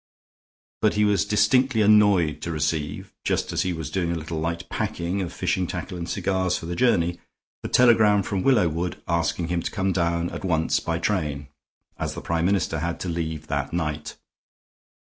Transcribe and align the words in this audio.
But 0.81 0.95
he 0.95 1.05
was 1.05 1.25
distinctly 1.25 1.83
annoyed 1.83 2.41
to 2.41 2.51
receive, 2.51 3.13
just 3.23 3.53
as 3.53 3.61
he 3.61 3.71
was 3.71 3.91
doing 3.91 4.11
a 4.11 4.15
little 4.15 4.39
light 4.39 4.67
packing 4.67 5.21
of 5.21 5.31
fishing 5.31 5.67
tackle 5.67 5.95
and 5.95 6.09
cigars 6.09 6.57
for 6.57 6.65
the 6.65 6.75
journey, 6.75 7.19
a 7.63 7.67
telegram 7.67 8.23
from 8.23 8.41
Willowood 8.41 8.99
asking 9.07 9.49
him 9.49 9.61
to 9.61 9.69
come 9.69 9.91
down 9.93 10.31
at 10.31 10.43
once 10.43 10.79
by 10.79 10.97
train, 10.97 11.49
as 11.97 12.15
the 12.15 12.21
Prime 12.21 12.45
Minister 12.47 12.79
had 12.79 12.99
to 13.01 13.09
leave 13.09 13.45
that 13.45 13.73
night. 13.73 14.15